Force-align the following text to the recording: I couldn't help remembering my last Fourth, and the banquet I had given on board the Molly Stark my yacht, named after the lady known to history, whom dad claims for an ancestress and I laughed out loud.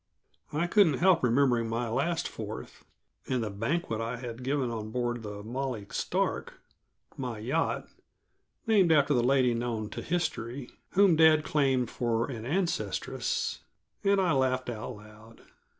I 0.51 0.65
couldn't 0.65 0.97
help 0.97 1.21
remembering 1.21 1.69
my 1.69 1.87
last 1.87 2.27
Fourth, 2.27 2.85
and 3.29 3.43
the 3.43 3.51
banquet 3.51 4.01
I 4.01 4.17
had 4.17 4.41
given 4.43 4.71
on 4.71 4.89
board 4.89 5.21
the 5.21 5.43
Molly 5.43 5.85
Stark 5.91 6.59
my 7.17 7.37
yacht, 7.37 7.87
named 8.65 8.91
after 8.91 9.13
the 9.13 9.21
lady 9.21 9.53
known 9.53 9.91
to 9.91 10.01
history, 10.01 10.71
whom 10.93 11.15
dad 11.15 11.43
claims 11.43 11.91
for 11.91 12.27
an 12.31 12.47
ancestress 12.47 13.59
and 14.03 14.19
I 14.19 14.31
laughed 14.33 14.71
out 14.71 14.95
loud. 14.95 15.41